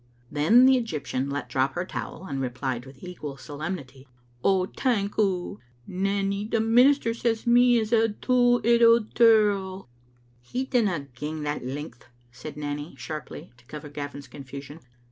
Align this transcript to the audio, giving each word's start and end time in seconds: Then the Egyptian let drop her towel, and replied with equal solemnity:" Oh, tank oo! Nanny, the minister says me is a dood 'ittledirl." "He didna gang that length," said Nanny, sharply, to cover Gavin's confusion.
Then 0.31 0.65
the 0.65 0.77
Egyptian 0.77 1.29
let 1.29 1.47
drop 1.47 1.73
her 1.73 1.85
towel, 1.85 2.25
and 2.25 2.41
replied 2.41 2.87
with 2.87 3.03
equal 3.03 3.37
solemnity:" 3.37 4.07
Oh, 4.43 4.65
tank 4.65 5.19
oo! 5.19 5.59
Nanny, 5.85 6.47
the 6.47 6.59
minister 6.59 7.13
says 7.13 7.45
me 7.45 7.77
is 7.77 7.93
a 7.93 8.07
dood 8.07 8.63
'ittledirl." 8.65 9.85
"He 10.39 10.65
didna 10.65 11.09
gang 11.13 11.43
that 11.43 11.63
length," 11.63 12.07
said 12.31 12.57
Nanny, 12.57 12.95
sharply, 12.97 13.51
to 13.57 13.65
cover 13.65 13.89
Gavin's 13.89 14.27
confusion. 14.27 14.79